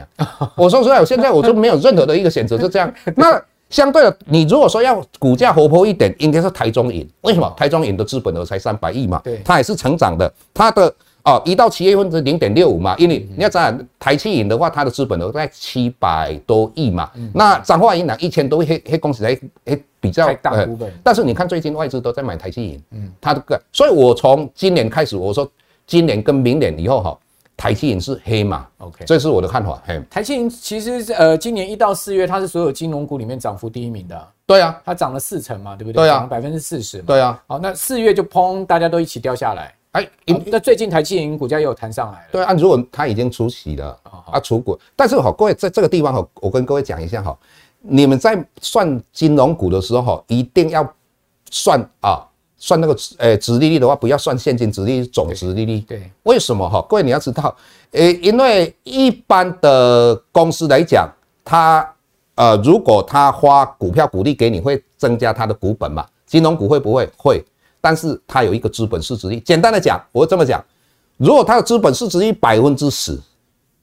[0.57, 2.93] 我说实在，我现在我就没有任何的一个选择，就这样。
[3.17, 3.41] 那
[3.71, 7.09] 相对的，你如果说要股价活泼一点，应该是台中银。
[7.21, 7.49] 为什么？
[7.57, 10.31] 台中银的资本额才三百亿嘛，对，它也是成长的。
[10.53, 10.93] 它的
[11.25, 17.11] 哦，一到七月份是零点六五嘛，因为你要讲台企银的话，它的资本额在七百多亿嘛。
[17.15, 20.95] 嗯、那彰化银行一千多亿，黑黑公司还还比较大部分、呃。
[21.03, 25.51] 但是你看最近外资都在买台企银，嗯，它的个，所以我从今年开始，我说
[25.87, 27.19] 今年跟明年以后哈。
[27.57, 29.83] 台企银是黑马，OK，这是我的看法。
[29.87, 34.29] 嘿，台企银其实呃，今年一到四月，它是所有金融股里面涨幅第一名的。
[34.47, 36.05] 对啊，它涨了四成嘛，对不对？
[36.05, 37.03] 对啊，百分之四十。
[37.03, 39.75] 对啊，好，那四月就砰，大家都一起掉下来。
[39.93, 40.09] 哎，
[40.47, 42.29] 那最近台企银股价又有弹上来了。
[42.33, 43.99] 对啊，如果它已经出息了，
[44.31, 44.79] 啊，出股。
[44.95, 47.37] 但是哈，各位在这个地方哈，我跟各位讲一下哈，
[47.81, 50.95] 你们在算金融股的时候哈，一定要
[51.51, 52.27] 算啊。
[52.63, 55.81] 算那个呃，殖利率的话，不要算现金殖利率，总殖利率。
[55.81, 56.85] 对，为什么哈？
[56.91, 57.57] 各位你要知道，
[57.93, 61.11] 呃，因为一般的公司来讲，
[61.43, 61.91] 它
[62.35, 66.07] 呃，如果它发股票股利给你，会增加它的股本嘛？
[66.27, 67.09] 金融股会不会？
[67.17, 67.43] 会，
[67.81, 69.41] 但是它有一个资本市值率。
[69.41, 70.65] 简单的讲，我会这么讲，
[71.17, 73.19] 如果它的资本市值率百分之十。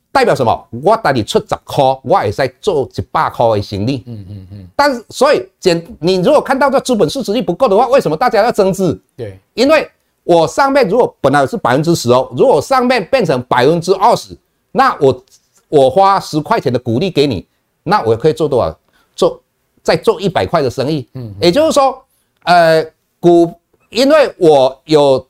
[0.09, 0.67] 代表什么？
[0.83, 4.03] 我带你出十块，我也在做一百块的生意。
[4.07, 4.67] 嗯嗯嗯。
[4.75, 8.99] 但是，所以简，你如果看到这资本市值率不够的话，为什么大家要增资？
[9.15, 9.87] 对，因为
[10.23, 14.35] 我上面如果本来是百分之十哦，如果上面变成百分之二十，
[14.71, 15.23] 那我
[15.69, 17.45] 我花十块钱的股利给你，
[17.83, 18.75] 那我可以做多少？
[19.15, 19.39] 做
[19.83, 21.07] 再做一百块的生意。
[21.13, 22.03] 嗯，也就是说，
[22.43, 22.83] 呃，
[23.19, 23.53] 股，
[23.89, 25.25] 因为我有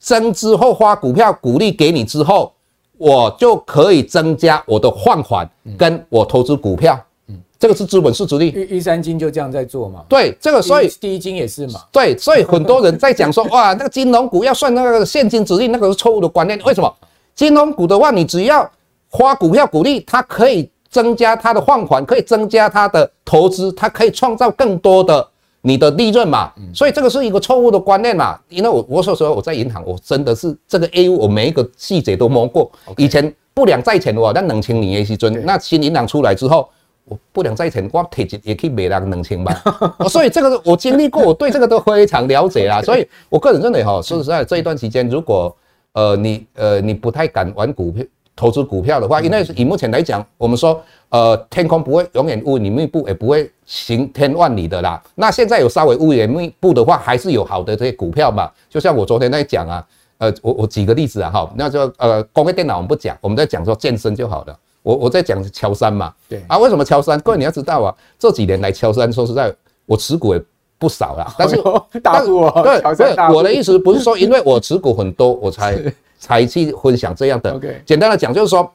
[0.00, 2.52] 增资后花股票股利给你之后。
[2.98, 6.96] 我就可以增加我的放款，跟我投资股票，
[7.26, 8.52] 嗯，这个是资本市值率。
[8.70, 10.04] 玉山金就这样在做嘛？
[10.08, 11.80] 对，这个所以第一金也是嘛？
[11.90, 16.56] 对，所以很多人在讲说， 哇，那个金融股要算那个现金殖利率，那个是错误的观念。
[16.64, 16.94] 为什么？
[17.34, 18.70] 金融股的话，你只要
[19.08, 25.28] 花股票股利，它可以增加它的放款，可以增加它的投资，它可以创造更多的
[25.62, 26.52] 你的利润嘛。
[26.74, 28.38] 所以这个是一个错误的观念嘛。
[28.48, 32.70] 因为我我说实话，我在银行，我真的是这个业务，我每一个细节都摸过。
[32.96, 36.68] 以前不良债权我那两千年的时阵，那新银行出来之后，
[37.06, 39.62] 我不良债权我提一也可以卖两两千吧。
[40.08, 42.80] 所以这个我经历过，我对这个都非常了解啦。
[42.84, 45.54] 所以我个人认为哈，说实在，这一段时间，如果
[45.92, 48.04] 呃你呃你不太敢玩股票。
[48.34, 55.00] 投资股票的话，因为以目前来讲，我们说，呃，天空不会永远乌云密布，也不会行天万里的啦。
[55.14, 58.50] 那现在有稍微乌云密布的话，还是有好的这些股票嘛。
[58.70, 64.58] 就像我昨天在讲啊，呃，我我举个例子啊，哈，那就呃，工业电脑我们不讲，我们在讲说健身就好了。
[64.82, 67.20] 我我在讲乔山嘛，对啊，为什么乔山？
[67.20, 70.42] 各位你要知道啊，这几年来乔山，说实在，我持股也
[70.78, 71.34] 不少啦。
[71.36, 71.56] 但是
[72.02, 75.78] 大户啊，对，我的意思，不是说因为我持股很多，我才。
[76.22, 77.60] 才去分享这样的。
[77.84, 78.72] 简单的讲，就是说，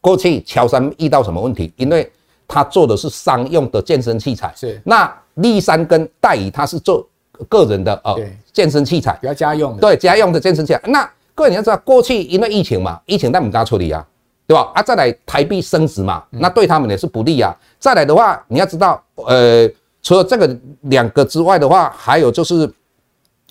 [0.00, 1.72] 过去乔山遇到什么问题？
[1.74, 2.08] 因为
[2.46, 4.52] 他做的是商用的健身器材。
[4.54, 4.80] 是。
[4.84, 7.04] 那立山跟戴宇他是做
[7.48, 8.16] 个人的呃
[8.52, 9.80] 健身器材，比较家用的。
[9.80, 10.80] 对，家用的健身器材。
[10.84, 14.06] 那各位你要知道，过去因为疫情嘛，疫情在我们家处理啊，
[14.46, 14.70] 对吧？
[14.76, 17.52] 啊，再来台币升值嘛，那对他们也是不利啊。
[17.80, 19.68] 再来的话，你要知道，呃，
[20.04, 22.72] 除了这个两个之外的话，还有就是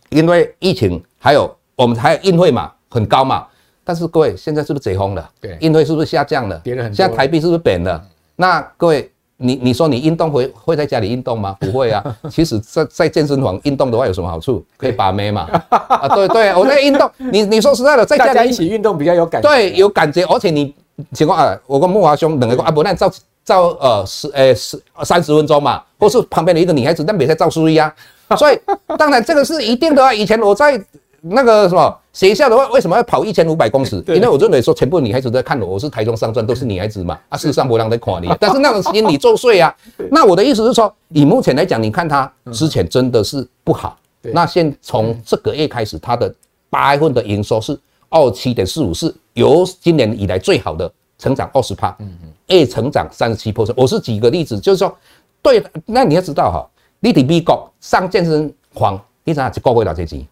[0.09, 2.71] 因为疫情，还有我们还有运费嘛。
[2.93, 3.47] 很高嘛，
[3.83, 5.29] 但是各位现在是不是解封了？
[5.41, 6.55] 对，运费是不是下降了？
[6.59, 6.95] 跌了很多。
[6.95, 7.99] 现在台币是不是贬了？
[8.03, 11.57] 嗯、那各位，你你说你运动会会在家里运动吗？
[11.59, 12.03] 不会啊。
[12.29, 14.63] 其实在在健身房运动的话有什么好处？
[14.77, 15.49] 可以把妹嘛。
[15.69, 17.09] 啊，对对，我在运动。
[17.17, 19.49] 你你说实在的，在家里一起运动比较有感觉。
[19.49, 20.75] 对，有感觉，而且你
[21.13, 23.11] 情况啊，我跟木华兄两个啊，不那照
[23.43, 27.91] 照呃十呃十三十分钟嘛，或是旁边的一个女孩子，但别再照书一样。
[28.37, 28.59] 所以
[28.97, 30.13] 当然这个是一定的啊。
[30.13, 30.79] 以前我在。
[31.25, 33.95] 那个什么学校的话，为什么要跑一千五百公尺？
[34.07, 37.19] 因为我认为说，全部女孩子在看我，我是台中商专，都是女孩子嘛。
[37.27, 39.75] 啊，事实上不让在看你，但是那种心理作祟啊。
[40.11, 43.97] 那我的意思是说，以目前来讲，你看他之前真的是不好。
[44.21, 46.33] 那现从这个月开始，他的
[46.69, 47.77] 八月份的营收是
[48.09, 53.73] 二七点四五，是由今年以来最好的成长二十趴，嗯嗯，月成长三十七 percent。
[53.75, 54.95] 我是举个例子，就是说，
[55.41, 60.27] 对，那你要知道哈，你在美国上健身房，你知道一个月多少钱？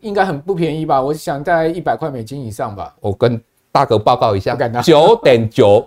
[0.00, 1.00] 应该很不便宜吧？
[1.00, 2.94] 我想大概一百块美金以上吧。
[3.00, 3.40] 我跟
[3.72, 5.86] 大哥报告一下，九点九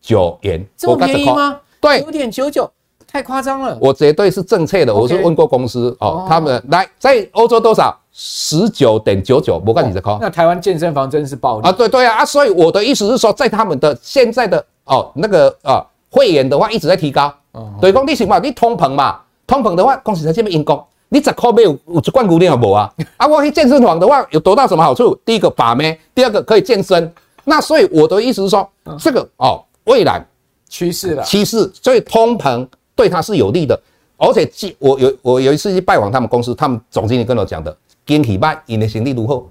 [0.00, 1.60] 九元，这么便宜吗？
[1.80, 2.70] 对，九点九九，
[3.06, 3.76] 太夸张了。
[3.80, 7.98] 我绝对是正确的，我是问过公司哦，他们来在欧洲多少？
[8.14, 10.18] 十九点九九，我跟你讲。
[10.20, 11.72] 那台湾健身房真是暴利啊！
[11.72, 12.24] 对对啊啊！
[12.26, 17.32] 所以我的意思是说，在他们的现在的哦那个啊会员的话一直在提高。
[17.80, 18.38] 对，讲你什么？
[18.40, 19.18] 你通膨嘛？
[19.46, 20.84] 通膨的话，公司在这边因公。
[21.12, 22.90] 你十块没有有一罐牛奶有无啊？
[23.18, 25.14] 啊，我去健身房的话有得到什么好处？
[25.26, 27.12] 第一个把妹，第二个可以健身。
[27.44, 28.66] 那所以我的意思是说，
[28.98, 30.24] 这个哦，未来
[30.70, 33.78] 趋势了，趋势，所以通膨对它是有利的。
[34.16, 39.44] 而且，我有我有一次去拜访他们公司，他们总经理跟我讲的，经济慢，你的行李如何？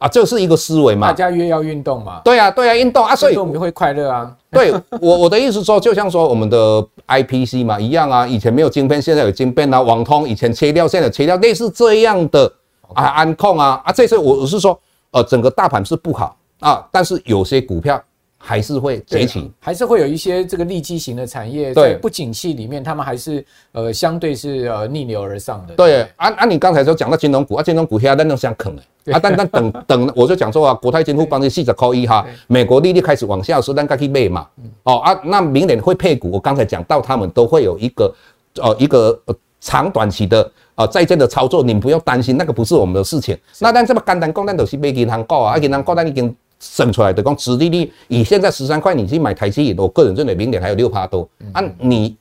[0.00, 1.08] 啊，这是一个思维嘛。
[1.08, 2.22] 大家越要运动嘛。
[2.24, 4.34] 对啊，对啊，运动啊，所以我们会快乐啊。
[4.50, 9.80] 对我我的意思说，就像说我们的 IPC 嘛一样啊，以前没有晶片，现在有晶片啊。
[9.80, 12.50] 网通以前切掉，现在切掉，类似这样的
[12.94, 14.76] 啊，安控啊啊，这些我我是说，
[15.10, 18.02] 呃，整个大盘是不好啊，但是有些股票。
[18.42, 25.74] 还是会崛起，还是会有一些这个利基型的产业在不景气里面，他们还是呃相对是呃逆流而上的。
[25.74, 34.48] 对，按按你刚才说讲到金融股啊，金融股现在那想啃的啊，但但等 等，我就讲说啊，国泰金富帮你四十扣一哈，美国利率开始往下的时候，咱该去买嘛。
[34.84, 38.14] 哦啊，那明年会配股，我刚才讲到他们都会有一个
[38.56, 39.20] 呃一个
[39.60, 43.36] 长短期的呃债券的操作，你们不用担心，那个不是我们的事情。
[43.58, 46.34] 那但这么简单讲，咱都是买银行股啊，银行股咱已经。
[46.60, 51.28] 生出来的讲，殖利率以现在十三块，你去买台积电，我个人认为明年还有六趴多。
[51.52, 52.16] 啊，你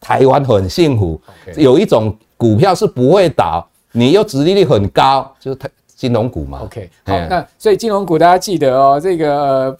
[0.00, 1.20] 台湾很幸福，
[1.56, 6.60] 有一种股票是不会倒，你又殖利率很高，就是台金融股嘛。
[6.62, 9.76] OK，好，那所以金融股大家记得哦，这个。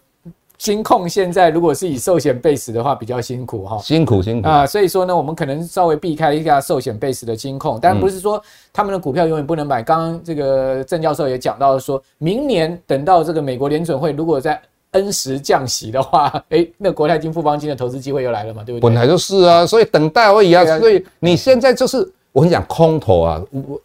[0.62, 8.40] 金控现在如果是以寿险 base 的话，比较辛苦哈，辛苦辛苦啊，所以说呢，我们可能稍微避开一下寿险 base 的金控，但不是说
[8.72, 9.82] 他们的股票永远不能买。
[9.82, 18.88] 刚刚这个郑教授也讲到说，明年等到这个美国联准会如果在 N 十降息的话， 诶，那国泰金、富邦金的投资机会又来了嘛，对不对？
[18.88, 23.80] 本来就是啊，所以等待而已啊，所以你现在就是我跟你讲空头啊，我。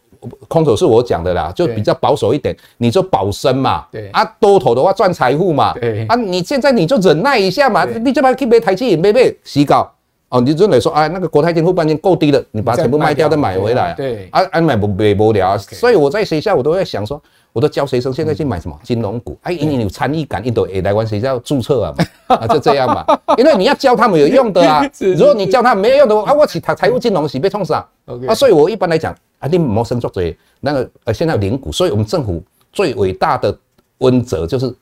[0.48, 3.84] 空头是我讲的啦，就比较保守一点，你就保身嘛。
[3.90, 4.08] 对。
[4.10, 5.72] 啊，多头的话赚财富嘛。
[5.74, 6.06] 对。
[6.06, 9.90] 啊，你现在你就忍耐一下嘛，你就把去买台积电买买，洗稿。
[10.30, 17.18] 哦，你认为说啊，那个国泰金、富邦金够低了，你把它全部卖掉再买回来，对，啊啊买不买不了，所以我在学校我都在想说，
[17.50, 18.78] 我都教学生现在去买什么？
[18.82, 22.04] 金融股，哎，因为你有参与感，你都也来玩学校注册啊嘛，
[22.36, 23.02] 啊就这样嘛，
[23.38, 24.84] 因为你要教他们有用的啊，
[25.16, 27.88] 如果你教他们没有用的话，啊我去他财务金融是被冲死啊，
[28.28, 33.56] 啊所以我一般来讲啊，你莫生做这那个呃现在有零股，所以我们政府最伟大的
[33.98, 34.74] 温泽就是。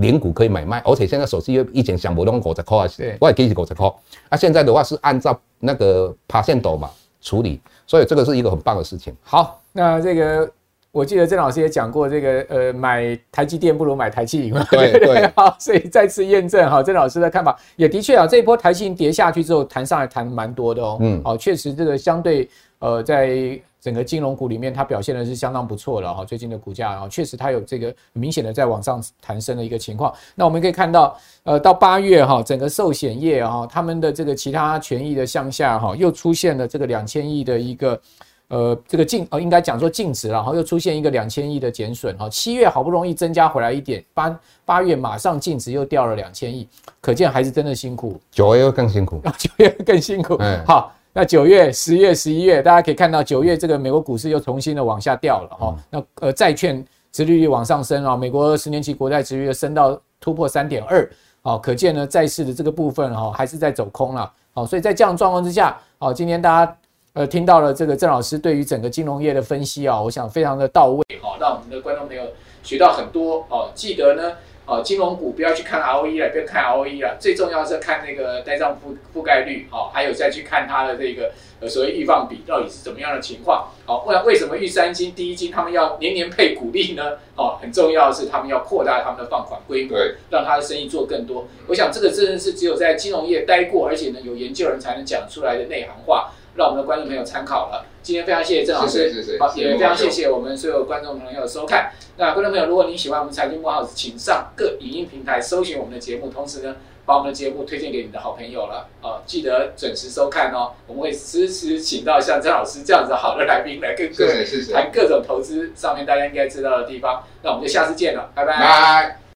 [0.00, 3.92] 零股可以买卖，而且现在手续又以前想不通五十块啊，我也给你五十块。
[4.28, 6.88] 啊，现在的话是按照那个爬线斗嘛
[7.20, 9.12] 处理，所以这个是一个很棒的事情。
[9.24, 10.48] 好，那这个
[10.92, 14.64] 我记得郑老师也讲过，这个呃买台积电不如买台积银嘛。
[14.70, 15.26] 对 对。
[15.34, 20.96] 好，所以再次验证哈，郑老师的看法也的确啊，这一波台积银跌下去之后，弹上来弹蛮多的哦。
[21.00, 21.20] 嗯。
[21.24, 23.60] 好，确实这个相对呃在。
[23.80, 30.12] 整个金融股里面，它表现的是相当不错了哈，最近的股价啊，确实它有这个明显的在往上弹升的一个情况。
[30.34, 38.00] 那我们可以看到，呃，到八月哈，整个寿险业哈，他们的这个其他权益的向下哈，又出现了这个两千亿的一个
[38.48, 42.28] 呃这个净呃应该讲说净值，然后又出现一个两千亿的减损哈。
[42.28, 46.66] 七月好不容易增加回来一点，八八月马上净值又掉了两千亿，
[47.00, 48.20] 可见还是真的辛苦。
[48.32, 50.36] 九月又更辛苦， 九月更辛苦。
[50.40, 50.92] 嗯，好。
[51.18, 55.76] 那九月、十月、十一月，大家可以看到，九月这个美国股市又重新的往下掉了哈。
[55.90, 61.10] 那呃，债券殖利率往上升啊，美国十年期国债殖利率升到突破三点二，
[61.42, 64.32] 好，可见呢，债市的这个部分哈还是在走空了。
[64.54, 66.76] 好，所以在这样状况之下，好，今天大家
[67.14, 72.22] 呃听到了这个郑老师对于整个金融业的分析啊，我想非常的到位，好，让我们的观众朋友
[72.62, 73.68] 学到很多哦。
[73.74, 74.22] 记得呢。
[74.68, 83.70] 哦，金融股不要去看 ROE 了，不要看 ROE 了，最重要是看那个呆账覆覆盖率，好，还有再去看它的这个呃所谓预放比到底是怎么样的情况。
[83.86, 87.12] 好，为为什么玉三金、第一金他们要年年配股利呢？
[87.34, 91.48] 哦，很重要的是他们要扩大他们的放款规模，对，让他的生意做更多。
[91.68, 96.34] 我想这个真的是只有在金融业待过，而且呢有研究人才能讲出来的内行话。
[96.58, 97.86] 让我们的观众朋友参考了。
[98.02, 99.10] 今天非常谢谢郑老师，
[99.54, 101.92] 也非常谢谢我们所有观众朋友的收看。
[102.16, 106.74] 那观众朋友，如果你喜欢我们财经慕 House，请上各影音平台搜寻我们的节目，同时呢，
[107.06, 108.88] 把我们的节目推荐给你的好朋友了。
[109.02, 110.72] 啊，记得准时收看哦。
[110.86, 117.22] 我们会时时请到像郑老师这样子好的来宾来跟各位谈各种投资上面大家应该知道的地方。
[117.42, 118.54] 那我们就下次见了，拜拜。
[118.54, 119.27] 拜拜。